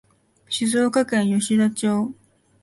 [0.49, 2.11] 静岡県吉田町